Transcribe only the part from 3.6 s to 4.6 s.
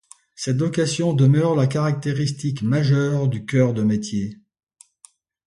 de métier.